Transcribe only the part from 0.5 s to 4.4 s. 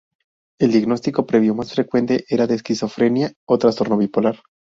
El diagnóstico previo más frecuente era de esquizofrenia o trastorno bipolar.